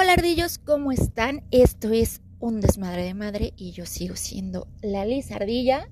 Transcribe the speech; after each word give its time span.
Hola 0.00 0.12
ardillos, 0.12 0.58
¿cómo 0.58 0.92
están? 0.92 1.42
Esto 1.50 1.92
es 1.92 2.22
un 2.38 2.60
desmadre 2.60 3.02
de 3.02 3.14
madre 3.14 3.52
y 3.56 3.72
yo 3.72 3.84
sigo 3.84 4.14
siendo 4.14 4.68
la 4.80 5.04
Liz 5.04 5.32
Ardilla. 5.32 5.90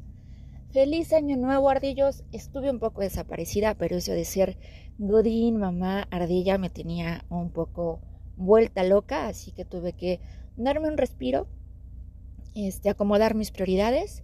Feliz 0.70 1.12
año 1.12 1.36
nuevo, 1.36 1.68
ardillos. 1.68 2.22
Estuve 2.30 2.70
un 2.70 2.78
poco 2.78 3.00
desaparecida, 3.00 3.74
pero 3.74 3.96
eso 3.96 4.12
de 4.12 4.24
ser 4.24 4.58
Godín, 4.98 5.56
mamá, 5.56 6.06
ardilla 6.12 6.56
me 6.56 6.70
tenía 6.70 7.24
un 7.30 7.50
poco 7.50 7.98
vuelta 8.36 8.84
loca, 8.84 9.26
así 9.26 9.50
que 9.50 9.64
tuve 9.64 9.92
que 9.92 10.20
darme 10.56 10.86
un 10.86 10.98
respiro, 10.98 11.48
este, 12.54 12.90
acomodar 12.90 13.34
mis 13.34 13.50
prioridades. 13.50 14.22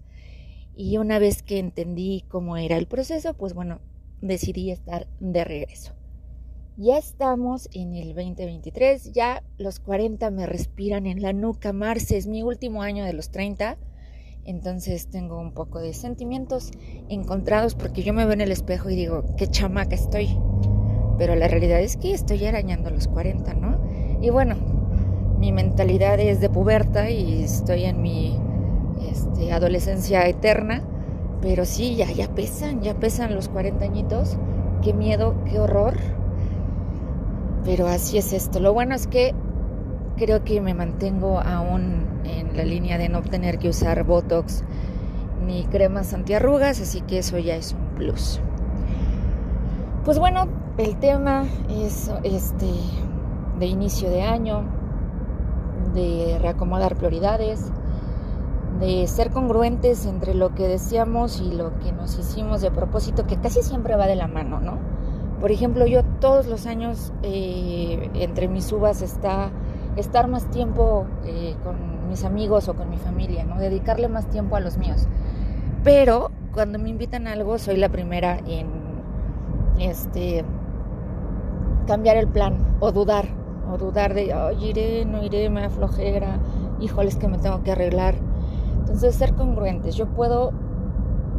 Y 0.76 0.96
una 0.98 1.18
vez 1.18 1.42
que 1.42 1.58
entendí 1.58 2.24
cómo 2.28 2.56
era 2.56 2.76
el 2.76 2.86
proceso, 2.86 3.34
pues 3.34 3.52
bueno, 3.52 3.80
decidí 4.20 4.70
estar 4.70 5.08
de 5.18 5.42
regreso. 5.42 5.92
Ya 6.78 6.96
estamos 6.96 7.68
en 7.74 7.94
el 7.94 8.14
2023, 8.14 9.12
ya 9.12 9.42
los 9.58 9.78
40 9.78 10.30
me 10.30 10.46
respiran 10.46 11.04
en 11.04 11.20
la 11.20 11.34
nuca, 11.34 11.74
Marce 11.74 12.16
es 12.16 12.26
mi 12.26 12.42
último 12.42 12.82
año 12.82 13.04
de 13.04 13.12
los 13.12 13.30
30, 13.30 13.76
entonces 14.46 15.10
tengo 15.10 15.38
un 15.38 15.52
poco 15.52 15.80
de 15.80 15.92
sentimientos 15.92 16.70
encontrados 17.10 17.74
porque 17.74 18.02
yo 18.02 18.14
me 18.14 18.24
veo 18.24 18.32
en 18.32 18.40
el 18.40 18.50
espejo 18.50 18.88
y 18.88 18.96
digo, 18.96 19.22
qué 19.36 19.48
chamaca 19.48 19.94
estoy, 19.94 20.38
pero 21.18 21.34
la 21.34 21.46
realidad 21.46 21.78
es 21.78 21.98
que 21.98 22.14
estoy 22.14 22.46
arañando 22.46 22.88
los 22.88 23.06
40, 23.06 23.52
¿no? 23.52 23.78
Y 24.22 24.30
bueno, 24.30 24.56
mi 25.38 25.52
mentalidad 25.52 26.18
es 26.20 26.40
de 26.40 26.48
puberta 26.48 27.10
y 27.10 27.42
estoy 27.42 27.84
en 27.84 28.00
mi 28.00 28.38
este, 29.10 29.52
adolescencia 29.52 30.26
eterna, 30.26 30.82
pero 31.42 31.66
sí, 31.66 31.96
ya, 31.96 32.10
ya 32.10 32.34
pesan, 32.34 32.80
ya 32.80 32.94
pesan 32.94 33.34
los 33.34 33.50
40 33.50 33.84
añitos, 33.84 34.38
qué 34.80 34.94
miedo, 34.94 35.34
qué 35.44 35.60
horror 35.60 36.21
pero 37.64 37.86
así 37.86 38.18
es 38.18 38.32
esto. 38.32 38.60
Lo 38.60 38.72
bueno 38.72 38.94
es 38.94 39.06
que 39.06 39.34
creo 40.16 40.44
que 40.44 40.60
me 40.60 40.74
mantengo 40.74 41.40
aún 41.40 42.20
en 42.24 42.56
la 42.56 42.64
línea 42.64 42.98
de 42.98 43.08
no 43.08 43.22
tener 43.22 43.58
que 43.58 43.68
usar 43.68 44.04
Botox 44.04 44.64
ni 45.44 45.64
cremas 45.64 46.14
antiarrugas, 46.14 46.80
así 46.80 47.00
que 47.00 47.18
eso 47.18 47.38
ya 47.38 47.56
es 47.56 47.72
un 47.72 47.94
plus. 47.96 48.40
Pues 50.04 50.18
bueno, 50.18 50.48
el 50.78 50.96
tema 50.98 51.44
es 51.68 52.10
este 52.24 52.70
de 53.58 53.66
inicio 53.66 54.10
de 54.10 54.22
año, 54.22 54.64
de 55.94 56.38
reacomodar 56.40 56.96
prioridades, 56.96 57.70
de 58.80 59.06
ser 59.06 59.30
congruentes 59.30 60.06
entre 60.06 60.34
lo 60.34 60.54
que 60.54 60.66
deseamos 60.66 61.40
y 61.40 61.52
lo 61.52 61.78
que 61.78 61.92
nos 61.92 62.18
hicimos 62.18 62.60
de 62.60 62.70
propósito, 62.70 63.26
que 63.26 63.36
casi 63.36 63.62
siempre 63.62 63.96
va 63.96 64.06
de 64.06 64.16
la 64.16 64.26
mano, 64.26 64.60
¿no? 64.60 64.78
Por 65.42 65.50
ejemplo, 65.50 65.86
yo 65.88 66.04
todos 66.20 66.46
los 66.46 66.66
años 66.66 67.12
eh, 67.24 68.08
entre 68.14 68.46
mis 68.46 68.70
uvas 68.70 69.02
está 69.02 69.50
estar 69.96 70.28
más 70.28 70.48
tiempo 70.52 71.04
eh, 71.24 71.56
con 71.64 72.08
mis 72.08 72.22
amigos 72.22 72.68
o 72.68 72.74
con 72.74 72.88
mi 72.88 72.96
familia, 72.96 73.44
¿no? 73.44 73.58
Dedicarle 73.58 74.06
más 74.06 74.28
tiempo 74.28 74.54
a 74.54 74.60
los 74.60 74.78
míos. 74.78 75.08
Pero 75.82 76.30
cuando 76.54 76.78
me 76.78 76.90
invitan 76.90 77.26
a 77.26 77.32
algo, 77.32 77.58
soy 77.58 77.76
la 77.76 77.88
primera 77.88 78.38
en 78.46 78.68
este 79.80 80.44
cambiar 81.88 82.18
el 82.18 82.28
plan 82.28 82.76
o 82.78 82.92
dudar, 82.92 83.26
o 83.68 83.78
dudar 83.78 84.14
de, 84.14 84.32
ay, 84.32 84.64
iré, 84.64 85.04
no 85.04 85.24
iré, 85.24 85.50
me 85.50 85.64
aflojera, 85.64 86.38
híjole, 86.78 87.08
es 87.08 87.16
que 87.16 87.26
me 87.26 87.38
tengo 87.38 87.64
que 87.64 87.72
arreglar. 87.72 88.14
Entonces, 88.78 89.16
ser 89.16 89.34
congruentes. 89.34 89.96
Yo 89.96 90.06
puedo 90.06 90.52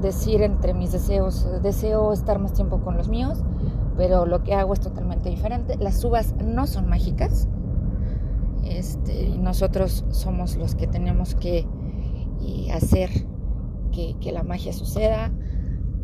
decir 0.02 0.42
entre 0.42 0.74
mis 0.74 0.92
deseos, 0.92 1.48
deseo 1.64 2.12
estar 2.12 2.38
más 2.38 2.52
tiempo 2.52 2.80
con 2.80 2.98
los 2.98 3.08
míos, 3.08 3.40
pero 3.98 4.26
lo 4.26 4.44
que 4.44 4.54
hago 4.54 4.74
es 4.74 4.80
totalmente 4.80 5.30
diferente. 5.30 5.78
Las 5.78 6.04
uvas 6.04 6.36
no 6.44 6.68
son 6.68 6.88
mágicas. 6.88 7.48
Este, 8.64 9.30
nosotros 9.38 10.06
somos 10.10 10.56
los 10.56 10.76
que 10.76 10.88
tenemos 10.88 11.36
que 11.36 11.68
eh, 12.42 12.72
hacer 12.72 13.10
que, 13.92 14.32
la 14.32 14.44
magia 14.44 14.74
suceda. 14.74 15.32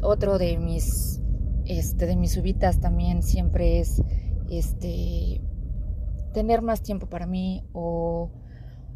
Otro 0.02 0.38
de 0.38 0.58
mis, 0.58 1.22
este, 1.66 2.06
de 2.06 2.16
mis 2.16 2.38
uvitas 2.38 2.80
también 2.80 3.24
siempre 3.24 3.80
es 3.80 4.02
este, 4.50 5.42
tener 6.34 6.62
más 6.62 6.82
tiempo 6.82 7.08
para 7.08 7.26
mí 7.26 7.66
o 7.74 8.32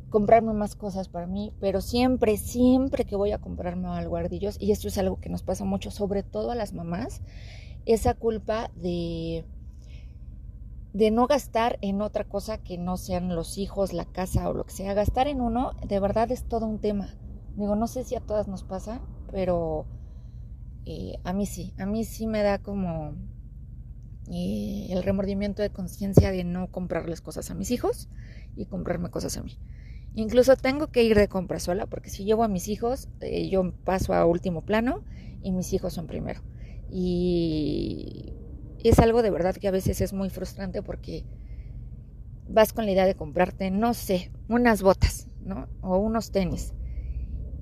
comprarme 0.09 0.53
más 0.53 0.75
cosas 0.75 1.09
para 1.09 1.25
mí, 1.25 1.53
pero 1.59 1.81
siempre, 1.81 2.37
siempre 2.37 3.03
que 3.03 3.15
voy 3.15 3.31
a 3.31 3.39
comprarme 3.39 3.87
algo 3.87 4.15
ardillos, 4.15 4.57
y 4.59 4.71
esto 4.71 4.87
es 4.87 4.99
algo 4.99 5.19
que 5.19 5.29
nos 5.29 5.41
pasa 5.41 5.65
mucho, 5.65 5.89
sobre 5.89 6.21
todo 6.21 6.51
a 6.51 6.55
las 6.55 6.71
mamás, 6.71 7.23
esa 7.85 8.13
culpa 8.13 8.71
de, 8.75 9.45
de 10.93 11.11
no 11.11 11.27
gastar 11.27 11.79
en 11.81 12.01
otra 12.01 12.23
cosa 12.23 12.57
que 12.57 12.77
no 12.77 12.97
sean 12.97 13.35
los 13.35 13.57
hijos, 13.57 13.93
la 13.93 14.05
casa 14.05 14.49
o 14.49 14.53
lo 14.53 14.65
que 14.65 14.73
sea. 14.73 14.93
Gastar 14.93 15.27
en 15.27 15.41
uno 15.41 15.73
de 15.87 15.99
verdad 15.99 16.31
es 16.31 16.43
todo 16.43 16.65
un 16.65 16.79
tema. 16.79 17.15
Digo, 17.55 17.75
no 17.75 17.87
sé 17.87 18.03
si 18.03 18.15
a 18.15 18.21
todas 18.21 18.47
nos 18.47 18.63
pasa, 18.63 19.01
pero 19.31 19.85
eh, 20.85 21.19
a 21.23 21.33
mí 21.33 21.45
sí, 21.45 21.73
a 21.77 21.85
mí 21.85 22.03
sí 22.03 22.27
me 22.27 22.41
da 22.41 22.59
como 22.59 23.13
eh, 24.31 24.87
el 24.89 25.03
remordimiento 25.03 25.61
de 25.61 25.69
conciencia 25.69 26.31
de 26.31 26.43
no 26.43 26.67
comprarles 26.67 27.21
cosas 27.21 27.51
a 27.51 27.55
mis 27.55 27.71
hijos 27.71 28.09
y 28.55 28.65
comprarme 28.65 29.09
cosas 29.09 29.37
a 29.37 29.43
mí. 29.43 29.57
Incluso 30.15 30.55
tengo 30.55 30.87
que 30.87 31.03
ir 31.03 31.17
de 31.17 31.27
compra 31.27 31.59
sola 31.59 31.87
porque 31.87 32.09
si 32.09 32.23
llevo 32.23 32.43
a 32.43 32.47
mis 32.47 32.67
hijos, 32.67 33.09
eh, 33.21 33.49
yo 33.49 33.73
paso 33.83 34.13
a 34.13 34.25
último 34.25 34.61
plano 34.61 35.03
y 35.41 35.51
mis 35.51 35.73
hijos 35.73 35.93
son 35.93 36.07
primero. 36.07 36.41
Y 36.95 38.33
es 38.83 38.99
algo 38.99 39.23
de 39.23 39.31
verdad 39.31 39.55
que 39.55 39.67
a 39.67 39.71
veces 39.71 39.99
es 39.99 40.13
muy 40.13 40.29
frustrante 40.29 40.83
porque 40.83 41.25
vas 42.47 42.71
con 42.71 42.85
la 42.85 42.91
idea 42.91 43.07
de 43.07 43.15
comprarte, 43.15 43.71
no 43.71 43.95
sé, 43.95 44.31
unas 44.47 44.83
botas, 44.83 45.27
¿no? 45.43 45.67
O 45.81 45.97
unos 45.97 46.29
tenis. 46.29 46.75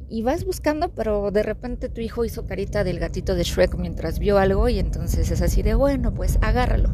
Y 0.09 0.23
vas 0.23 0.43
buscando, 0.43 0.89
pero 0.89 1.31
de 1.31 1.43
repente 1.43 1.87
tu 1.87 2.01
hijo 2.01 2.25
hizo 2.25 2.45
carita 2.45 2.83
del 2.83 2.99
gatito 2.99 3.33
de 3.33 3.43
Shrek 3.43 3.75
mientras 3.75 4.19
vio 4.19 4.37
algo 4.37 4.67
y 4.67 4.79
entonces 4.79 5.31
es 5.31 5.41
así 5.41 5.61
de, 5.61 5.75
bueno, 5.75 6.13
pues 6.13 6.37
agárralo. 6.41 6.89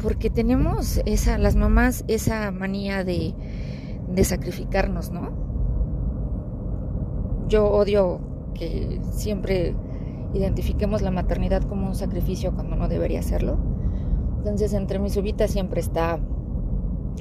Porque 0.00 0.30
tenemos 0.30 1.00
esa, 1.04 1.36
las 1.36 1.56
mamás, 1.56 2.04
esa 2.06 2.52
manía 2.52 3.02
de, 3.02 3.34
de 4.08 4.22
sacrificarnos, 4.22 5.10
¿no? 5.10 5.32
Yo 7.48 7.66
odio 7.66 8.20
que 8.54 9.00
siempre 9.10 9.74
identifiquemos 10.34 11.02
la 11.02 11.10
maternidad 11.10 11.62
como 11.62 11.86
un 11.88 11.94
sacrificio 11.94 12.52
cuando 12.52 12.76
no 12.76 12.88
debería 12.88 13.22
serlo. 13.22 13.58
Entonces 14.38 14.72
entre 14.72 14.98
mis 14.98 15.14
subitas 15.14 15.50
siempre 15.50 15.80
está, 15.80 16.18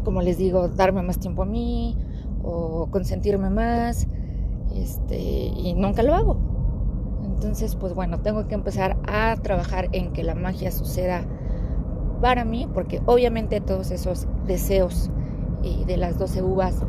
como 0.04 0.22
les 0.22 0.38
digo, 0.38 0.68
darme 0.70 1.02
más 1.02 1.20
tiempo 1.20 1.44
a 1.44 1.46
mí 1.46 1.98
o 2.44 2.88
consentirme 2.92 3.50
más, 3.50 4.08
este, 4.74 5.20
y 5.20 5.74
nunca 5.74 6.04
lo 6.04 6.16
hago. 6.16 6.38
Entonces, 7.24 7.76
pues 7.76 7.94
bueno, 7.94 8.20
tengo 8.20 8.48
que 8.48 8.56
empezar 8.56 8.98
a 9.08 9.36
trabajar 9.38 9.90
en 9.92 10.12
que 10.14 10.24
la 10.24 10.36
magia 10.36 10.72
suceda 10.72 11.26
para 12.22 12.44
mí, 12.46 12.68
porque 12.74 13.02
obviamente 13.06 13.62
todos 13.62 13.92
esos 13.92 14.28
deseos 14.46 15.10
de 15.86 15.98
las 15.98 16.18
12 16.18 16.42
uvas 16.42 16.86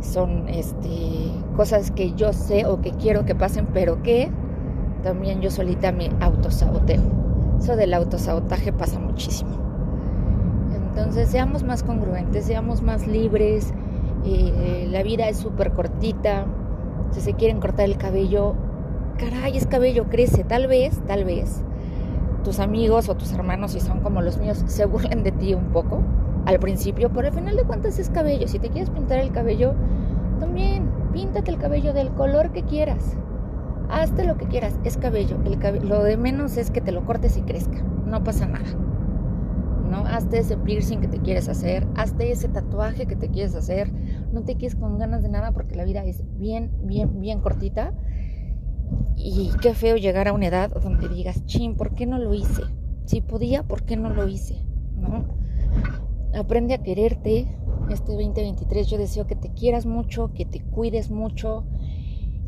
son 0.00 0.48
este, 0.48 1.32
cosas 1.56 1.90
que 1.90 2.12
yo 2.14 2.32
sé 2.32 2.66
o 2.66 2.80
que 2.80 2.90
quiero 2.92 3.24
que 3.24 3.34
pasen, 3.34 3.66
pero 3.72 4.02
que 4.02 4.30
también 5.02 5.40
yo 5.40 5.50
solita 5.50 5.92
me 5.92 6.10
autosaboteo. 6.20 7.02
Eso 7.60 7.76
del 7.76 7.94
autosabotaje 7.94 8.72
pasa 8.72 8.98
muchísimo. 8.98 9.50
Entonces 10.74 11.28
seamos 11.28 11.62
más 11.62 11.82
congruentes, 11.82 12.44
seamos 12.44 12.82
más 12.82 13.06
libres. 13.06 13.72
Eh, 14.24 14.88
la 14.90 15.02
vida 15.02 15.28
es 15.28 15.36
súper 15.36 15.72
cortita. 15.72 16.46
Si 17.12 17.20
se 17.20 17.34
quieren 17.34 17.60
cortar 17.60 17.86
el 17.86 17.96
cabello, 17.96 18.54
caray, 19.18 19.56
es 19.56 19.66
cabello, 19.66 20.06
crece. 20.08 20.44
Tal 20.44 20.66
vez, 20.66 21.00
tal 21.06 21.24
vez, 21.24 21.62
tus 22.44 22.60
amigos 22.60 23.08
o 23.08 23.16
tus 23.16 23.32
hermanos, 23.32 23.72
si 23.72 23.80
son 23.80 24.00
como 24.00 24.22
los 24.22 24.38
míos, 24.38 24.62
se 24.66 24.86
burlen 24.86 25.22
de 25.22 25.32
ti 25.32 25.54
un 25.54 25.66
poco 25.66 26.02
al 26.46 26.58
principio, 26.58 27.10
pero 27.10 27.28
al 27.28 27.34
final 27.34 27.56
de 27.56 27.64
cuentas 27.64 27.98
es 27.98 28.10
cabello. 28.10 28.48
Si 28.48 28.58
te 28.58 28.70
quieres 28.70 28.90
pintar 28.90 29.18
el 29.18 29.32
cabello, 29.32 29.74
también 30.40 30.88
píntate 31.12 31.50
el 31.50 31.58
cabello 31.58 31.92
del 31.92 32.10
color 32.10 32.50
que 32.52 32.62
quieras. 32.62 33.16
Hazte 33.90 34.24
lo 34.24 34.36
que 34.36 34.46
quieras, 34.46 34.78
es 34.84 34.96
cabello. 34.98 35.38
El 35.44 35.88
Lo 35.88 36.02
de 36.02 36.16
menos 36.16 36.56
es 36.56 36.70
que 36.70 36.80
te 36.80 36.92
lo 36.92 37.06
cortes 37.06 37.36
y 37.36 37.42
crezca. 37.42 37.82
No 38.06 38.22
pasa 38.22 38.46
nada. 38.46 38.68
¿No? 39.90 40.04
Hazte 40.06 40.38
ese 40.38 40.58
piercing 40.58 41.00
que 41.00 41.08
te 41.08 41.20
quieres 41.20 41.48
hacer, 41.48 41.86
hazte 41.96 42.30
ese 42.30 42.48
tatuaje 42.48 43.06
que 43.06 43.16
te 43.16 43.30
quieres 43.30 43.54
hacer. 43.54 43.90
No 44.32 44.42
te 44.42 44.56
quedes 44.56 44.76
con 44.76 44.98
ganas 44.98 45.22
de 45.22 45.30
nada 45.30 45.52
porque 45.52 45.76
la 45.76 45.84
vida 45.84 46.04
es 46.04 46.22
bien, 46.36 46.70
bien, 46.82 47.20
bien 47.20 47.40
cortita. 47.40 47.94
Y 49.16 49.50
qué 49.62 49.72
feo 49.72 49.96
llegar 49.96 50.28
a 50.28 50.32
una 50.34 50.46
edad 50.46 50.70
donde 50.70 51.08
digas, 51.08 51.44
chin, 51.46 51.74
¿por 51.74 51.94
qué 51.94 52.06
no 52.06 52.18
lo 52.18 52.34
hice? 52.34 52.62
Si 53.06 53.22
podía, 53.22 53.62
¿por 53.62 53.84
qué 53.84 53.96
no 53.96 54.10
lo 54.10 54.28
hice? 54.28 54.62
¿No? 54.96 55.24
Aprende 56.38 56.74
a 56.74 56.82
quererte. 56.82 57.48
Este 57.90 58.12
2023 58.12 58.86
yo 58.86 58.98
deseo 58.98 59.26
que 59.26 59.34
te 59.34 59.50
quieras 59.54 59.86
mucho, 59.86 60.32
que 60.34 60.44
te 60.44 60.60
cuides 60.60 61.10
mucho, 61.10 61.64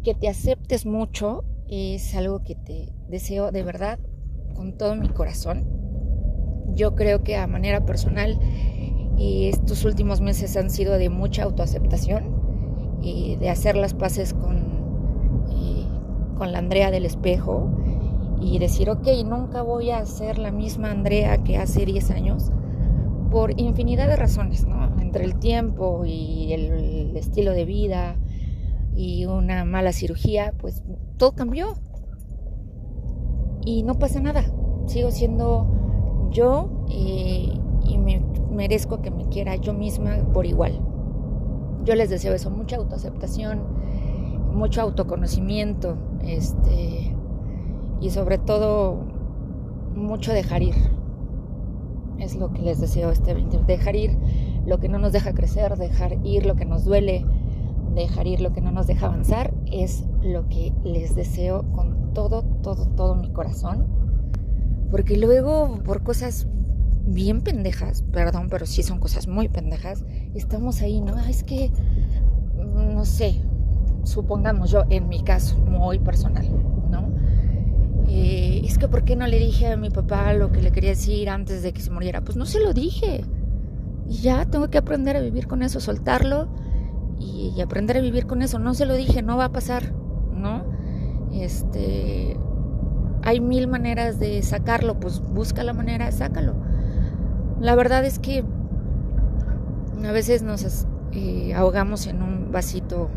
que 0.02 0.14
te 0.14 0.28
aceptes 0.28 0.86
mucho 0.86 1.44
es 1.68 2.14
algo 2.14 2.42
que 2.42 2.54
te 2.54 2.92
deseo 3.08 3.52
de 3.52 3.62
verdad 3.62 3.98
con 4.54 4.76
todo 4.76 4.96
mi 4.96 5.08
corazón. 5.08 5.66
Yo 6.74 6.94
creo 6.94 7.22
que 7.22 7.36
a 7.36 7.46
manera 7.46 7.84
personal 7.84 8.38
Y 9.18 9.48
estos 9.48 9.84
últimos 9.84 10.20
meses 10.22 10.56
han 10.56 10.70
sido 10.70 10.98
de 10.98 11.10
mucha 11.10 11.44
autoaceptación 11.44 12.98
y 13.02 13.36
de 13.36 13.50
hacer 13.50 13.76
las 13.76 13.94
paces 13.94 14.34
con, 14.34 15.44
eh, 15.50 15.86
con 16.36 16.52
la 16.52 16.58
Andrea 16.58 16.90
del 16.90 17.04
espejo 17.06 17.70
y 18.40 18.58
decir, 18.58 18.90
ok, 18.90 19.06
nunca 19.26 19.62
voy 19.62 19.90
a 19.90 20.06
ser 20.06 20.38
la 20.38 20.52
misma 20.52 20.90
Andrea 20.90 21.38
que 21.44 21.58
hace 21.58 21.84
10 21.84 22.10
años 22.12 22.50
por 23.30 23.60
infinidad 23.60 24.08
de 24.08 24.16
razones, 24.16 24.66
¿no? 24.66 24.98
Entre 25.00 25.24
el 25.24 25.38
tiempo 25.38 26.04
y 26.06 26.52
el 26.52 27.16
estilo 27.16 27.52
de 27.52 27.64
vida 27.66 28.16
y 28.94 29.26
una 29.26 29.64
mala 29.64 29.92
cirugía, 29.92 30.54
pues 30.58 30.82
todo 31.16 31.32
cambió. 31.32 31.74
Y 33.64 33.82
no 33.82 33.98
pasa 33.98 34.20
nada. 34.20 34.44
Sigo 34.86 35.10
siendo 35.10 36.28
yo 36.30 36.86
y 36.88 37.98
me 37.98 38.22
merezco 38.50 39.00
que 39.00 39.10
me 39.10 39.28
quiera 39.28 39.56
yo 39.56 39.72
misma 39.72 40.16
por 40.32 40.46
igual. 40.46 40.80
Yo 41.84 41.94
les 41.94 42.10
deseo 42.10 42.34
eso, 42.34 42.50
mucha 42.50 42.76
autoaceptación, 42.76 43.62
mucho 44.52 44.82
autoconocimiento, 44.82 45.96
este, 46.22 47.16
y 48.00 48.10
sobre 48.10 48.38
todo 48.38 49.04
mucho 49.94 50.32
dejar 50.32 50.62
ir. 50.62 50.74
Es 52.18 52.36
lo 52.36 52.52
que 52.52 52.60
les 52.62 52.80
deseo 52.80 53.10
este 53.10 53.32
20. 53.32 53.64
Dejar 53.64 53.96
ir 53.96 54.18
lo 54.66 54.78
que 54.78 54.88
no 54.88 54.98
nos 54.98 55.12
deja 55.12 55.32
crecer, 55.32 55.76
dejar 55.78 56.18
ir 56.24 56.44
lo 56.44 56.54
que 56.54 56.66
nos 56.66 56.84
duele, 56.84 57.24
dejar 57.94 58.26
ir 58.26 58.40
lo 58.40 58.52
que 58.52 58.60
no 58.60 58.70
nos 58.70 58.86
deja 58.86 59.06
avanzar, 59.06 59.52
es 59.70 60.04
lo 60.22 60.48
que 60.48 60.72
les 60.84 61.14
deseo 61.14 61.70
con 61.72 62.12
todo, 62.12 62.42
todo, 62.62 62.86
todo 62.88 63.14
mi 63.14 63.30
corazón. 63.30 63.86
Porque 64.90 65.16
luego, 65.16 65.80
por 65.84 66.02
cosas 66.02 66.46
bien 67.06 67.42
pendejas, 67.42 68.02
perdón, 68.02 68.48
pero 68.50 68.66
sí 68.66 68.82
son 68.82 68.98
cosas 68.98 69.28
muy 69.28 69.48
pendejas, 69.48 70.04
estamos 70.34 70.82
ahí, 70.82 71.00
¿no? 71.00 71.18
Es 71.20 71.42
que, 71.44 71.70
no 72.56 73.04
sé, 73.04 73.40
supongamos 74.04 74.70
yo, 74.70 74.84
en 74.90 75.08
mi 75.08 75.22
caso, 75.22 75.56
muy 75.58 75.98
personal, 75.98 76.48
¿no? 76.90 77.10
Eh, 78.08 78.62
es 78.64 78.78
que, 78.78 78.88
¿por 78.88 79.04
qué 79.04 79.16
no 79.16 79.26
le 79.26 79.38
dije 79.38 79.68
a 79.68 79.76
mi 79.76 79.90
papá 79.90 80.32
lo 80.32 80.50
que 80.50 80.62
le 80.62 80.72
quería 80.72 80.90
decir 80.90 81.28
antes 81.30 81.62
de 81.62 81.72
que 81.72 81.80
se 81.80 81.90
muriera? 81.90 82.20
Pues 82.22 82.36
no 82.36 82.46
se 82.46 82.60
lo 82.60 82.72
dije. 82.72 83.24
Y 84.08 84.14
ya 84.14 84.44
tengo 84.46 84.68
que 84.70 84.78
aprender 84.78 85.16
a 85.16 85.20
vivir 85.20 85.46
con 85.46 85.62
eso, 85.62 85.80
soltarlo 85.80 86.48
y, 87.20 87.60
aprender 87.60 87.98
a 87.98 88.00
vivir 88.00 88.26
con 88.26 88.42
eso. 88.42 88.58
No 88.58 88.74
se 88.74 88.86
lo 88.86 88.94
dije, 88.94 89.22
no 89.22 89.36
va 89.36 89.46
a 89.46 89.52
pasar, 89.52 89.92
¿no? 90.34 90.64
Este, 91.32 92.36
hay 93.22 93.40
mil 93.40 93.68
maneras 93.68 94.18
de 94.18 94.42
sacarlo, 94.42 94.98
pues 94.98 95.20
busca 95.20 95.62
la 95.62 95.72
manera, 95.72 96.10
sácalo. 96.10 96.54
La 97.60 97.74
verdad 97.74 98.04
es 98.04 98.18
que 98.18 98.44
a 100.04 100.12
veces 100.12 100.42
nos 100.42 100.86
eh, 101.12 101.52
ahogamos 101.54 102.06
en 102.06 102.22
un 102.22 102.50
vasito 102.50 103.10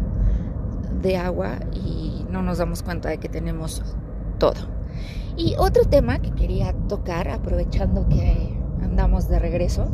de 1.01 1.17
agua 1.17 1.59
y 1.71 2.25
no 2.29 2.41
nos 2.41 2.57
damos 2.57 2.83
cuenta 2.83 3.09
de 3.09 3.17
que 3.17 3.29
tenemos 3.29 3.81
todo. 4.37 4.67
Y 5.37 5.55
otro 5.57 5.85
tema 5.85 6.19
que 6.19 6.31
quería 6.31 6.73
tocar, 6.87 7.29
aprovechando 7.29 8.07
que 8.09 8.55
andamos 8.81 9.29
de 9.29 9.39
regreso, 9.39 9.87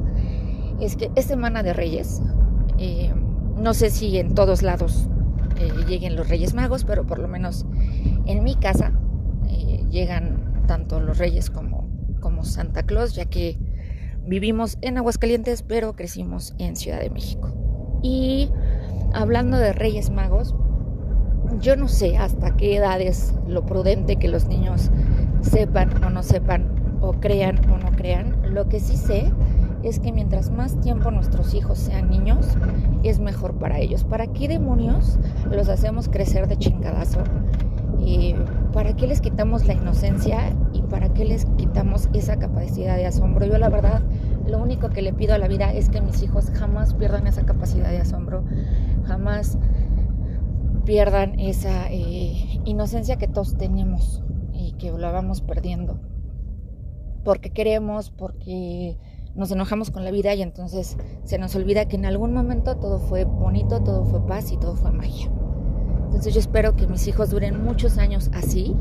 es 0.79 0.95
que 0.95 1.11
es 1.15 1.25
Semana 1.25 1.63
de 1.63 1.73
Reyes. 1.73 2.21
Eh, 2.77 3.13
no 3.59 3.73
sé 3.73 3.89
si 3.89 4.17
en 4.17 4.33
todos 4.35 4.61
lados 4.61 5.07
eh, 5.57 5.71
lleguen 5.87 6.15
los 6.15 6.29
Reyes 6.29 6.53
Magos, 6.53 6.85
pero 6.85 7.05
por 7.05 7.19
lo 7.19 7.27
menos 7.27 7.65
en 8.25 8.43
mi 8.43 8.55
casa 8.55 8.93
llegan 9.89 10.63
tanto 10.67 10.99
los 10.99 11.17
Reyes 11.17 11.49
como, 11.49 11.89
como 12.19 12.45
Santa 12.45 12.83
Claus, 12.83 13.15
ya 13.15 13.25
que 13.25 13.57
Vivimos 14.29 14.77
en 14.81 14.99
Aguascalientes, 14.99 15.63
pero 15.63 15.95
crecimos 15.95 16.53
en 16.59 16.75
Ciudad 16.75 16.99
de 16.99 17.09
México. 17.09 17.51
Y 18.03 18.51
hablando 19.11 19.57
de 19.57 19.73
Reyes 19.73 20.11
Magos, 20.11 20.53
yo 21.59 21.75
no 21.75 21.87
sé 21.87 22.15
hasta 22.15 22.55
qué 22.55 22.75
edad 22.75 23.01
es 23.01 23.33
lo 23.47 23.65
prudente 23.65 24.17
que 24.17 24.27
los 24.27 24.45
niños 24.45 24.91
sepan 25.41 26.03
o 26.03 26.11
no 26.11 26.21
sepan, 26.21 26.99
o 27.01 27.13
crean 27.13 27.59
o 27.71 27.79
no 27.79 27.91
crean. 27.93 28.53
Lo 28.53 28.69
que 28.69 28.79
sí 28.79 28.97
sé 28.97 29.31
es 29.83 29.99
que 29.99 30.11
mientras 30.11 30.51
más 30.51 30.79
tiempo 30.81 31.11
nuestros 31.11 31.53
hijos 31.53 31.79
sean 31.79 32.09
niños, 32.09 32.47
es 33.03 33.19
mejor 33.19 33.55
para 33.55 33.79
ellos. 33.79 34.03
¿Para 34.03 34.27
qué 34.27 34.47
demonios 34.47 35.19
los 35.49 35.69
hacemos 35.69 36.09
crecer 36.09 36.47
de 36.47 36.57
chingadazo? 36.57 37.23
¿Y 37.99 38.35
¿Para 38.73 38.95
qué 38.95 39.07
les 39.07 39.19
quitamos 39.19 39.65
la 39.65 39.73
inocencia 39.73 40.55
y 40.73 40.83
para 40.83 41.11
qué 41.11 41.25
les 41.25 41.45
quitamos 41.57 42.07
esa 42.13 42.37
capacidad 42.37 42.97
de 42.97 43.07
asombro? 43.07 43.47
Yo 43.47 43.57
la 43.57 43.69
verdad, 43.69 44.03
lo 44.47 44.59
único 44.59 44.89
que 44.89 45.01
le 45.01 45.11
pido 45.11 45.33
a 45.33 45.39
la 45.39 45.47
vida 45.47 45.73
es 45.73 45.89
que 45.89 46.01
mis 46.01 46.21
hijos 46.21 46.51
jamás 46.51 46.93
pierdan 46.93 47.25
esa 47.25 47.45
capacidad 47.45 47.89
de 47.89 47.97
asombro, 47.97 48.43
jamás 49.05 49.57
pierdan 50.85 51.39
esa 51.39 51.91
eh, 51.91 52.61
inocencia 52.63 53.17
que 53.17 53.27
todos 53.27 53.57
tenemos 53.57 54.23
y 54.53 54.73
que 54.73 54.91
la 54.91 55.11
vamos 55.11 55.41
perdiendo. 55.41 55.99
Porque 57.23 57.49
queremos, 57.49 58.11
porque 58.11 58.99
nos 59.39 59.51
enojamos 59.51 59.89
con 59.89 60.03
la 60.03 60.11
vida 60.11 60.33
y 60.35 60.41
entonces 60.41 60.97
se 61.23 61.37
nos 61.39 61.55
olvida 61.55 61.87
que 61.87 61.95
en 61.95 62.05
algún 62.05 62.33
momento 62.33 62.75
todo 62.75 62.99
fue 62.99 63.23
bonito, 63.23 63.81
todo 63.81 64.03
fue 64.03 64.25
paz 64.27 64.51
y 64.51 64.57
todo 64.57 64.75
fue 64.75 64.91
magia. 64.91 65.31
Entonces 66.05 66.33
yo 66.33 66.41
espero 66.41 66.75
que 66.75 66.87
mis 66.87 67.07
hijos 67.07 67.29
duren 67.29 67.63
muchos 67.63 67.97
años 67.97 68.29
así. 68.33 68.75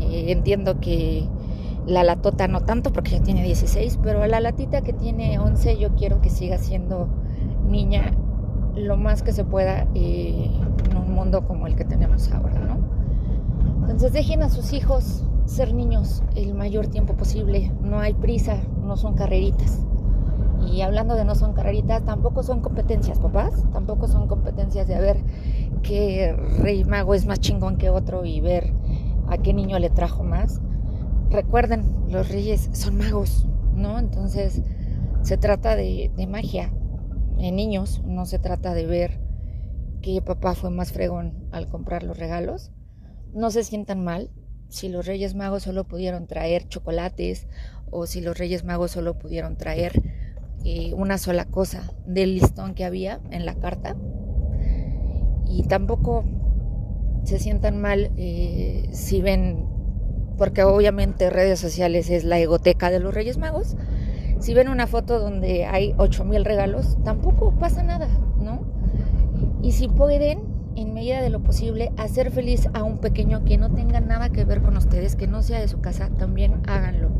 Eh, 0.00 0.30
entiendo 0.32 0.80
que 0.80 1.28
la 1.86 2.04
latota 2.04 2.46
no 2.46 2.60
tanto 2.60 2.92
porque 2.92 3.10
ya 3.10 3.22
tiene 3.22 3.42
16, 3.42 3.98
pero 4.02 4.24
la 4.26 4.40
latita 4.40 4.82
que 4.82 4.92
tiene 4.92 5.38
11 5.38 5.76
yo 5.78 5.94
quiero 5.96 6.20
que 6.20 6.30
siga 6.30 6.58
siendo 6.58 7.08
niña 7.68 8.12
lo 8.76 8.96
más 8.96 9.22
que 9.22 9.32
se 9.32 9.44
pueda 9.44 9.88
eh, 9.94 10.50
en 10.90 10.96
un 10.96 11.12
mundo 11.12 11.46
como 11.46 11.66
el 11.66 11.74
que 11.74 11.84
tenemos 11.84 12.30
ahora, 12.30 12.58
¿no? 12.60 12.78
Entonces 13.80 14.12
dejen 14.12 14.42
a 14.42 14.48
sus 14.48 14.72
hijos 14.72 15.24
ser 15.46 15.74
niños 15.74 16.22
el 16.34 16.54
mayor 16.54 16.86
tiempo 16.88 17.14
posible, 17.14 17.72
no 17.82 17.98
hay 17.98 18.14
prisa, 18.14 18.56
no 18.80 18.96
son 18.96 19.14
carreritas. 19.14 19.84
Y 20.66 20.82
hablando 20.82 21.14
de 21.16 21.24
no 21.24 21.34
son 21.34 21.54
carreritas, 21.54 22.04
tampoco 22.04 22.42
son 22.42 22.60
competencias, 22.60 23.18
papás, 23.18 23.64
tampoco 23.72 24.06
son 24.06 24.28
competencias 24.28 24.86
de 24.86 24.94
a 24.94 25.00
ver 25.00 25.18
qué 25.82 26.36
rey 26.60 26.84
mago 26.84 27.14
es 27.14 27.26
más 27.26 27.40
chingón 27.40 27.76
que 27.76 27.90
otro 27.90 28.24
y 28.24 28.40
ver 28.40 28.72
a 29.28 29.38
qué 29.38 29.52
niño 29.52 29.78
le 29.78 29.90
trajo 29.90 30.22
más. 30.22 30.60
Recuerden, 31.30 32.06
los 32.08 32.28
reyes 32.28 32.70
son 32.72 32.96
magos, 32.96 33.48
¿no? 33.74 33.98
Entonces 33.98 34.62
se 35.22 35.36
trata 35.36 35.74
de, 35.74 36.12
de 36.16 36.26
magia 36.26 36.72
en 37.38 37.56
niños, 37.56 38.02
no 38.04 38.24
se 38.26 38.38
trata 38.38 38.72
de 38.74 38.86
ver 38.86 39.20
que 40.00 40.22
papá 40.22 40.54
fue 40.54 40.70
más 40.70 40.92
fregón 40.92 41.48
al 41.50 41.68
comprar 41.68 42.02
los 42.02 42.18
regalos. 42.18 42.70
No 43.34 43.50
se 43.50 43.64
sientan 43.64 44.04
mal 44.04 44.30
si 44.72 44.88
los 44.88 45.06
reyes 45.06 45.34
magos 45.34 45.64
solo 45.64 45.84
pudieron 45.84 46.26
traer 46.26 46.66
chocolates 46.66 47.46
o 47.90 48.06
si 48.06 48.22
los 48.22 48.38
reyes 48.38 48.64
magos 48.64 48.90
solo 48.92 49.18
pudieron 49.18 49.56
traer 49.56 49.92
eh, 50.64 50.94
una 50.94 51.18
sola 51.18 51.44
cosa 51.44 51.92
del 52.06 52.34
listón 52.34 52.74
que 52.74 52.86
había 52.86 53.20
en 53.30 53.44
la 53.44 53.54
carta. 53.54 53.96
Y 55.46 55.64
tampoco 55.64 56.24
se 57.24 57.38
sientan 57.38 57.82
mal 57.82 58.12
eh, 58.16 58.88
si 58.92 59.20
ven, 59.20 59.66
porque 60.38 60.64
obviamente 60.64 61.28
redes 61.28 61.60
sociales 61.60 62.08
es 62.08 62.24
la 62.24 62.38
egoteca 62.38 62.90
de 62.90 62.98
los 62.98 63.12
Reyes 63.12 63.36
Magos. 63.36 63.76
Si 64.40 64.54
ven 64.54 64.68
una 64.68 64.86
foto 64.86 65.20
donde 65.20 65.66
hay 65.66 65.94
8000 65.98 66.46
regalos, 66.46 66.96
tampoco 67.04 67.52
pasa 67.58 67.82
nada, 67.82 68.08
¿no? 68.40 68.62
Y 69.62 69.72
si 69.72 69.86
pueden, 69.88 70.51
en 70.76 70.94
medida 70.94 71.20
de 71.20 71.30
lo 71.30 71.40
posible, 71.40 71.92
hacer 71.96 72.30
feliz 72.30 72.68
a 72.74 72.82
un 72.82 72.98
pequeño 72.98 73.44
que 73.44 73.58
no 73.58 73.70
tenga 73.70 74.00
nada 74.00 74.30
que 74.30 74.44
ver 74.44 74.62
con 74.62 74.76
ustedes, 74.76 75.16
que 75.16 75.26
no 75.26 75.42
sea 75.42 75.60
de 75.60 75.68
su 75.68 75.80
casa, 75.80 76.08
también 76.18 76.62
háganlo. 76.66 77.10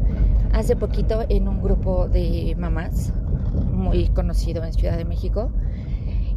Hace 0.52 0.76
poquito 0.76 1.24
en 1.28 1.48
un 1.48 1.62
grupo 1.62 2.08
de 2.08 2.54
mamás, 2.58 3.12
muy 3.72 4.08
conocido 4.08 4.64
en 4.64 4.72
Ciudad 4.72 4.96
de 4.96 5.04
México, 5.04 5.50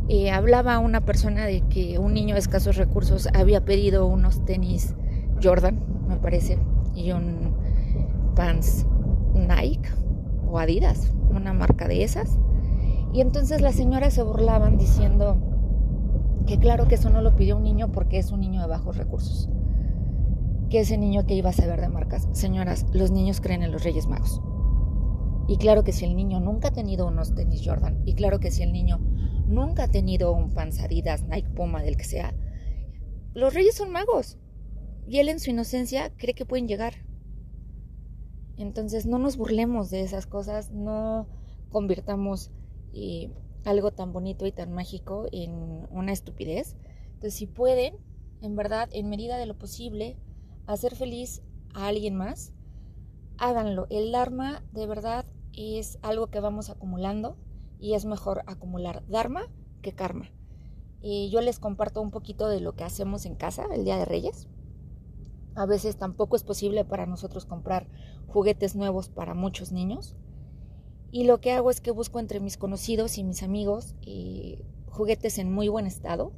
eh, 0.07 0.31
hablaba 0.31 0.77
una 0.79 1.01
persona 1.01 1.45
de 1.45 1.61
que 1.61 1.97
un 1.97 2.13
niño 2.13 2.35
de 2.35 2.39
escasos 2.39 2.75
recursos 2.75 3.27
había 3.33 3.65
pedido 3.65 4.05
unos 4.05 4.45
tenis 4.45 4.93
Jordan, 5.41 5.79
me 6.07 6.17
parece, 6.17 6.59
y 6.93 7.11
un 7.11 7.55
pants 8.35 8.85
Nike 9.33 9.89
o 10.47 10.59
Adidas, 10.59 11.11
una 11.29 11.53
marca 11.53 11.87
de 11.87 12.03
esas. 12.03 12.37
Y 13.13 13.21
entonces 13.21 13.61
las 13.61 13.75
señoras 13.75 14.13
se 14.13 14.23
burlaban 14.23 14.77
diciendo 14.77 15.37
que 16.45 16.59
claro 16.59 16.87
que 16.87 16.95
eso 16.95 17.09
no 17.09 17.21
lo 17.21 17.35
pidió 17.35 17.57
un 17.57 17.63
niño 17.63 17.91
porque 17.91 18.17
es 18.17 18.31
un 18.31 18.39
niño 18.39 18.61
de 18.61 18.67
bajos 18.67 18.97
recursos. 18.97 19.49
Que 20.69 20.79
ese 20.79 20.97
niño 20.97 21.25
que 21.25 21.35
iba 21.35 21.49
a 21.49 21.53
saber 21.53 21.81
de 21.81 21.89
marcas. 21.89 22.27
Señoras, 22.31 22.85
los 22.93 23.11
niños 23.11 23.41
creen 23.41 23.63
en 23.63 23.71
los 23.71 23.83
Reyes 23.83 24.07
Magos. 24.07 24.41
Y 25.47 25.57
claro 25.57 25.83
que 25.83 25.91
si 25.91 26.05
el 26.05 26.15
niño 26.15 26.39
nunca 26.39 26.69
ha 26.69 26.73
tenido 26.73 27.07
unos 27.07 27.35
tenis 27.35 27.61
Jordan, 27.63 28.01
y 28.05 28.15
claro 28.15 28.39
que 28.39 28.49
si 28.49 28.63
el 28.63 28.73
niño 28.73 28.99
nunca 29.47 29.83
ha 29.83 29.87
tenido 29.87 30.33
un 30.33 30.51
panzadidas, 30.51 31.23
Nike 31.23 31.49
Puma, 31.49 31.83
del 31.83 31.97
que 31.97 32.03
sea, 32.03 32.33
los 33.33 33.53
reyes 33.53 33.75
son 33.75 33.91
magos. 33.91 34.39
Y 35.07 35.19
él 35.19 35.29
en 35.29 35.39
su 35.39 35.51
inocencia 35.51 36.11
cree 36.17 36.33
que 36.33 36.45
pueden 36.45 36.67
llegar. 36.67 36.93
Entonces 38.57 39.05
no 39.05 39.19
nos 39.19 39.37
burlemos 39.37 39.91
de 39.91 40.01
esas 40.01 40.25
cosas, 40.25 40.71
no 40.71 41.27
convirtamos 41.69 42.51
eh, 42.93 43.31
algo 43.65 43.91
tan 43.91 44.13
bonito 44.13 44.45
y 44.45 44.51
tan 44.51 44.71
mágico 44.71 45.27
en 45.31 45.87
una 45.89 46.11
estupidez. 46.11 46.75
Entonces, 47.07 47.33
si 47.33 47.47
pueden, 47.47 47.97
en 48.41 48.55
verdad, 48.55 48.89
en 48.91 49.09
medida 49.09 49.37
de 49.37 49.45
lo 49.45 49.57
posible, 49.57 50.17
hacer 50.67 50.95
feliz 50.95 51.41
a 51.73 51.87
alguien 51.87 52.15
más, 52.15 52.53
háganlo. 53.37 53.87
El 53.89 54.11
Dharma, 54.11 54.63
de 54.71 54.87
verdad, 54.87 55.25
es 55.53 55.99
algo 56.01 56.27
que 56.27 56.39
vamos 56.39 56.69
acumulando 56.69 57.37
y 57.79 57.93
es 57.93 58.05
mejor 58.05 58.43
acumular 58.47 59.03
Dharma 59.07 59.47
que 59.81 59.93
karma. 59.93 60.31
Y 61.01 61.29
yo 61.29 61.41
les 61.41 61.59
comparto 61.59 62.01
un 62.01 62.11
poquito 62.11 62.47
de 62.47 62.59
lo 62.59 62.75
que 62.75 62.83
hacemos 62.83 63.25
en 63.25 63.35
casa 63.35 63.65
el 63.73 63.83
Día 63.83 63.97
de 63.97 64.05
Reyes. 64.05 64.47
A 65.55 65.65
veces 65.65 65.97
tampoco 65.97 66.35
es 66.35 66.43
posible 66.43 66.83
para 66.83 67.05
nosotros 67.05 67.45
comprar 67.45 67.87
juguetes 68.27 68.75
nuevos 68.75 69.09
para 69.09 69.33
muchos 69.33 69.71
niños. 69.71 70.15
Y 71.15 71.23
lo 71.23 71.39
que 71.39 71.53
hago 71.53 71.69
es 71.69 71.79
que 71.79 71.91
busco 71.91 72.19
entre 72.19 72.41
mis 72.41 72.57
conocidos 72.57 73.17
y 73.17 73.23
mis 73.23 73.41
amigos 73.41 73.95
eh, 74.05 74.61
juguetes 74.89 75.37
en 75.37 75.49
muy 75.49 75.69
buen 75.69 75.85
estado. 75.85 76.33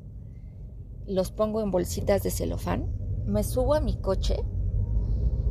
Los 1.07 1.31
pongo 1.31 1.61
en 1.61 1.71
bolsitas 1.71 2.21
de 2.21 2.29
celofán. 2.29 2.85
Me 3.25 3.43
subo 3.43 3.73
a 3.73 3.81
mi 3.81 3.95
coche 3.95 4.45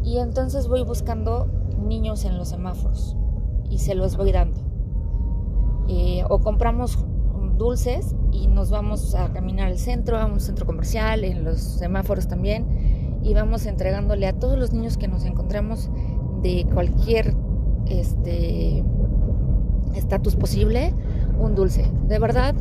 y 0.04 0.18
entonces 0.18 0.68
voy 0.68 0.84
buscando 0.84 1.46
niños 1.76 2.24
en 2.24 2.38
los 2.38 2.50
semáforos 2.50 3.16
y 3.68 3.80
se 3.80 3.96
los 3.96 4.16
voy 4.16 4.30
dando. 4.30 4.60
Eh, 5.88 6.22
o 6.30 6.38
compramos 6.38 6.96
dulces 7.58 8.14
y 8.30 8.46
nos 8.46 8.70
vamos 8.70 9.16
a 9.16 9.32
caminar 9.32 9.66
al 9.66 9.78
centro, 9.78 10.18
a 10.18 10.26
un 10.26 10.38
centro 10.38 10.66
comercial, 10.66 11.24
en 11.24 11.42
los 11.42 11.60
semáforos 11.60 12.28
también, 12.28 13.18
y 13.24 13.34
vamos 13.34 13.66
entregándole 13.66 14.28
a 14.28 14.38
todos 14.38 14.56
los 14.56 14.72
niños 14.72 14.96
que 14.96 15.08
nos 15.08 15.24
encontramos 15.24 15.90
de 16.42 16.64
cualquier 16.72 17.34
este 17.88 18.84
estatus 19.96 20.36
posible 20.36 20.92
un 21.38 21.54
dulce. 21.54 21.90
De 22.08 22.18
verdad, 22.18 22.54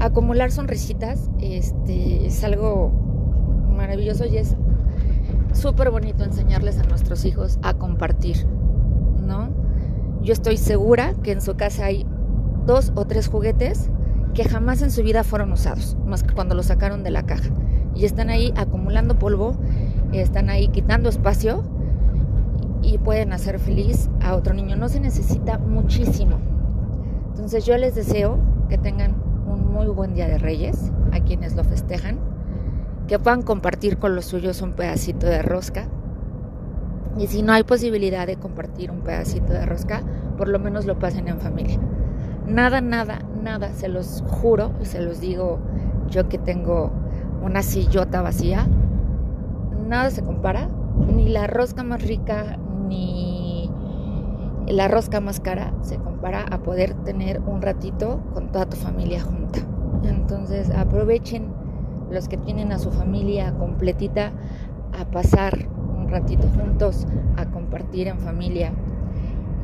acumular 0.00 0.50
sonrisitas 0.50 1.30
este, 1.40 2.26
es 2.26 2.44
algo 2.44 2.90
maravilloso 3.76 4.26
y 4.26 4.36
es 4.38 4.56
súper 5.52 5.90
bonito 5.90 6.24
enseñarles 6.24 6.78
a 6.78 6.84
nuestros 6.84 7.24
hijos 7.24 7.58
a 7.62 7.74
compartir, 7.74 8.46
¿no? 9.20 9.50
Yo 10.22 10.32
estoy 10.32 10.56
segura 10.56 11.14
que 11.22 11.32
en 11.32 11.40
su 11.40 11.56
casa 11.56 11.86
hay 11.86 12.06
dos 12.66 12.92
o 12.96 13.06
tres 13.06 13.28
juguetes 13.28 13.90
que 14.34 14.44
jamás 14.44 14.82
en 14.82 14.90
su 14.90 15.02
vida 15.02 15.24
fueron 15.24 15.52
usados, 15.52 15.96
más 16.06 16.22
que 16.22 16.34
cuando 16.34 16.54
los 16.54 16.66
sacaron 16.66 17.02
de 17.02 17.10
la 17.10 17.24
caja. 17.24 17.50
Y 17.94 18.04
están 18.04 18.30
ahí 18.30 18.52
acumulando 18.56 19.18
polvo, 19.18 19.56
están 20.12 20.50
ahí 20.50 20.68
quitando 20.68 21.08
espacio 21.08 21.64
y 22.82 22.98
pueden 22.98 23.32
hacer 23.32 23.58
feliz 23.58 24.08
a 24.20 24.34
otro 24.36 24.54
niño. 24.54 24.76
No 24.76 24.88
se 24.88 25.00
necesita 25.00 25.58
muchísimo. 25.58 26.38
Entonces 27.38 27.64
yo 27.64 27.78
les 27.78 27.94
deseo 27.94 28.36
que 28.68 28.78
tengan 28.78 29.14
un 29.46 29.72
muy 29.72 29.86
buen 29.86 30.12
día 30.12 30.26
de 30.26 30.38
Reyes 30.38 30.90
a 31.12 31.20
quienes 31.20 31.54
lo 31.54 31.62
festejan, 31.62 32.18
que 33.06 33.20
puedan 33.20 33.42
compartir 33.42 33.98
con 33.98 34.16
los 34.16 34.24
suyos 34.24 34.60
un 34.60 34.72
pedacito 34.72 35.24
de 35.24 35.42
rosca. 35.42 35.86
Y 37.16 37.28
si 37.28 37.42
no 37.42 37.52
hay 37.52 37.62
posibilidad 37.62 38.26
de 38.26 38.34
compartir 38.34 38.90
un 38.90 39.02
pedacito 39.02 39.52
de 39.52 39.64
rosca, 39.64 40.02
por 40.36 40.48
lo 40.48 40.58
menos 40.58 40.84
lo 40.84 40.98
pasen 40.98 41.28
en 41.28 41.38
familia. 41.38 41.78
Nada, 42.48 42.80
nada, 42.80 43.20
nada, 43.40 43.72
se 43.72 43.86
los 43.86 44.24
juro, 44.26 44.72
se 44.82 45.00
los 45.00 45.20
digo 45.20 45.60
yo 46.08 46.28
que 46.28 46.38
tengo 46.38 46.90
una 47.40 47.62
sillota 47.62 48.20
vacía, 48.20 48.66
nada 49.86 50.10
se 50.10 50.24
compara, 50.24 50.68
ni 51.14 51.28
la 51.28 51.46
rosca 51.46 51.84
más 51.84 52.02
rica, 52.02 52.58
ni 52.88 53.37
la 54.72 54.88
rosca 54.88 55.20
más 55.20 55.40
cara 55.40 55.72
se 55.82 55.96
compara 55.96 56.44
a 56.50 56.58
poder 56.58 56.94
tener 57.04 57.40
un 57.40 57.62
ratito 57.62 58.20
con 58.34 58.52
toda 58.52 58.66
tu 58.66 58.76
familia 58.76 59.20
junta. 59.22 59.60
Entonces 60.04 60.70
aprovechen 60.70 61.52
los 62.10 62.28
que 62.28 62.36
tienen 62.36 62.72
a 62.72 62.78
su 62.78 62.90
familia 62.90 63.52
completita 63.54 64.32
a 64.98 65.04
pasar 65.04 65.68
un 65.96 66.08
ratito 66.08 66.48
juntos, 66.48 67.06
a 67.36 67.46
compartir 67.46 68.08
en 68.08 68.18
familia, 68.18 68.72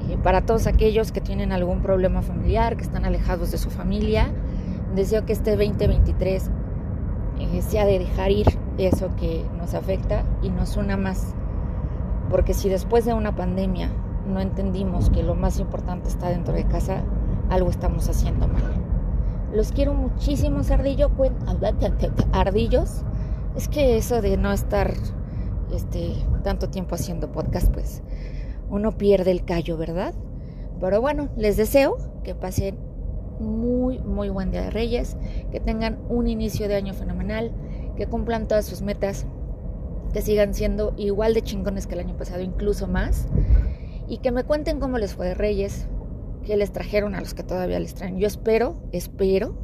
eh, 0.08 0.18
para 0.22 0.42
todos 0.42 0.66
aquellos 0.66 1.12
que 1.12 1.20
tienen 1.20 1.52
algún 1.52 1.80
problema 1.80 2.22
familiar, 2.22 2.76
que 2.76 2.82
están 2.82 3.04
alejados 3.04 3.50
de 3.50 3.58
su 3.58 3.70
familia, 3.70 4.28
deseo 4.94 5.24
que 5.24 5.32
este 5.32 5.56
2023 5.56 6.50
eh, 7.40 7.62
sea 7.62 7.86
de 7.86 7.98
dejar 7.98 8.30
ir 8.30 8.46
eso 8.78 9.10
que 9.16 9.44
nos 9.56 9.74
afecta 9.74 10.24
y 10.42 10.50
nos 10.50 10.76
una 10.76 10.96
más. 10.96 11.34
Porque 12.30 12.54
si 12.54 12.68
después 12.68 13.04
de 13.04 13.14
una 13.14 13.34
pandemia 13.34 13.90
no 14.26 14.40
entendimos 14.40 15.10
que 15.10 15.22
lo 15.22 15.34
más 15.34 15.58
importante 15.58 16.08
está 16.08 16.28
dentro 16.28 16.54
de 16.54 16.64
casa, 16.64 17.02
algo 17.50 17.70
estamos 17.70 18.08
haciendo 18.08 18.48
mal. 18.48 18.62
Los 19.52 19.72
quiero 19.72 19.94
muchísimo, 19.94 20.60
ardillo, 20.68 21.10
ardillos. 22.32 23.04
Es 23.54 23.68
que 23.68 23.96
eso 23.96 24.20
de 24.20 24.36
no 24.36 24.52
estar 24.52 24.92
este, 25.72 26.14
tanto 26.42 26.70
tiempo 26.70 26.96
haciendo 26.96 27.30
podcast, 27.30 27.72
pues 27.72 28.02
uno 28.68 28.92
pierde 28.92 29.30
el 29.30 29.44
callo, 29.44 29.76
¿verdad? 29.76 30.14
Pero 30.80 31.00
bueno, 31.00 31.28
les 31.36 31.56
deseo 31.56 31.96
que 32.24 32.34
pasen 32.34 32.76
muy, 33.38 33.98
muy 34.00 34.28
buen 34.28 34.50
día 34.50 34.62
de 34.62 34.70
Reyes, 34.70 35.16
que 35.52 35.60
tengan 35.60 35.98
un 36.08 36.26
inicio 36.26 36.68
de 36.68 36.74
año 36.74 36.94
fenomenal, 36.94 37.52
que 37.96 38.06
cumplan 38.06 38.48
todas 38.48 38.64
sus 38.64 38.82
metas, 38.82 39.26
que 40.12 40.22
sigan 40.22 40.54
siendo 40.54 40.94
igual 40.96 41.34
de 41.34 41.42
chingones 41.42 41.86
que 41.86 41.94
el 41.94 42.00
año 42.00 42.16
pasado, 42.16 42.40
incluso 42.42 42.86
más, 42.86 43.28
y 44.08 44.18
que 44.18 44.32
me 44.32 44.44
cuenten 44.44 44.80
cómo 44.80 44.98
les 44.98 45.14
fue 45.14 45.28
de 45.28 45.34
Reyes, 45.34 45.88
que 46.44 46.56
les 46.56 46.72
trajeron 46.72 47.14
a 47.14 47.20
los 47.20 47.34
que 47.34 47.42
todavía 47.42 47.80
les 47.80 47.94
traen. 47.94 48.18
Yo 48.18 48.26
espero, 48.26 48.82
espero 48.92 49.56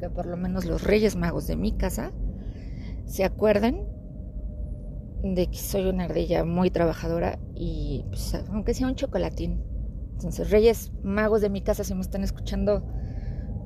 que 0.00 0.10
por 0.10 0.26
lo 0.26 0.36
menos 0.36 0.64
los 0.64 0.82
Reyes 0.82 1.16
Magos 1.16 1.46
de 1.46 1.56
mi 1.56 1.72
casa 1.72 2.12
se 3.06 3.24
acuerden 3.24 3.86
de 5.22 5.46
que 5.46 5.58
soy 5.58 5.88
una 5.88 6.04
ardilla 6.04 6.44
muy 6.44 6.70
trabajadora 6.70 7.38
y 7.54 8.04
pues, 8.08 8.34
aunque 8.50 8.74
sea 8.74 8.88
un 8.88 8.94
chocolatín. 8.94 9.62
Entonces, 10.12 10.50
Reyes 10.50 10.92
Magos 11.02 11.40
de 11.40 11.50
mi 11.50 11.62
casa, 11.62 11.84
si 11.84 11.94
me 11.94 12.00
están 12.00 12.22
escuchando, 12.22 12.84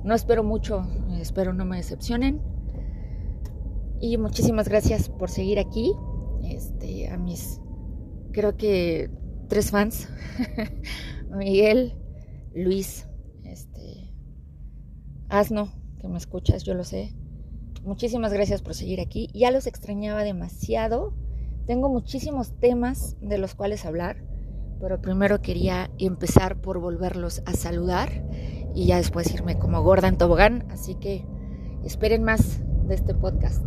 no 0.03 0.15
espero 0.15 0.43
mucho, 0.43 0.87
espero 1.19 1.53
no 1.53 1.65
me 1.65 1.77
decepcionen. 1.77 2.41
Y 3.99 4.17
muchísimas 4.17 4.69
gracias 4.69 5.09
por 5.09 5.29
seguir 5.29 5.59
aquí. 5.59 5.93
Este, 6.43 7.09
a 7.09 7.17
mis, 7.17 7.59
creo 8.31 8.55
que 8.55 9.11
tres 9.49 9.71
fans, 9.71 10.07
Miguel, 11.29 11.93
Luis, 12.55 13.05
este, 13.43 14.13
Asno, 15.27 15.73
que 15.99 16.07
me 16.07 16.17
escuchas, 16.17 16.63
yo 16.63 16.73
lo 16.73 16.85
sé. 16.85 17.13
Muchísimas 17.83 18.31
gracias 18.31 18.61
por 18.61 18.73
seguir 18.73 19.01
aquí. 19.01 19.29
Ya 19.33 19.51
los 19.51 19.67
extrañaba 19.67 20.23
demasiado 20.23 21.13
tengo 21.69 21.87
muchísimos 21.87 22.59
temas 22.59 23.15
de 23.21 23.37
los 23.37 23.53
cuales 23.53 23.85
hablar, 23.85 24.25
pero 24.81 25.03
primero 25.03 25.39
quería 25.39 25.91
empezar 25.99 26.59
por 26.59 26.79
volverlos 26.79 27.43
a 27.45 27.53
saludar 27.53 28.09
y 28.73 28.87
ya 28.87 28.97
después 28.97 29.31
irme 29.31 29.59
como 29.59 29.83
gorda 29.83 30.07
en 30.07 30.17
tobogán, 30.17 30.65
así 30.71 30.95
que 30.95 31.27
esperen 31.83 32.23
más 32.23 32.63
de 32.87 32.95
este 32.95 33.13
podcast. 33.13 33.63